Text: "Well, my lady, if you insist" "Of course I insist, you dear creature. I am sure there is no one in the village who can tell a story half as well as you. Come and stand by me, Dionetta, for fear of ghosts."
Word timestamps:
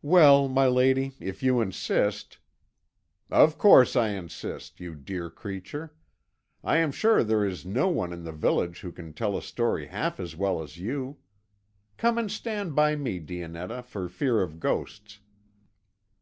"Well, 0.00 0.48
my 0.48 0.66
lady, 0.66 1.12
if 1.20 1.42
you 1.42 1.60
insist" 1.60 2.38
"Of 3.44 3.58
course 3.58 3.96
I 3.96 4.08
insist, 4.12 4.80
you 4.80 4.94
dear 4.94 5.28
creature. 5.28 5.92
I 6.64 6.78
am 6.78 6.90
sure 6.90 7.22
there 7.22 7.44
is 7.44 7.66
no 7.66 7.86
one 7.88 8.10
in 8.14 8.24
the 8.24 8.32
village 8.32 8.80
who 8.80 8.90
can 8.90 9.12
tell 9.12 9.36
a 9.36 9.42
story 9.42 9.88
half 9.88 10.18
as 10.18 10.34
well 10.34 10.62
as 10.62 10.78
you. 10.78 11.18
Come 11.98 12.16
and 12.16 12.32
stand 12.32 12.74
by 12.74 12.96
me, 12.96 13.18
Dionetta, 13.18 13.82
for 13.82 14.08
fear 14.08 14.40
of 14.40 14.58
ghosts." 14.58 15.20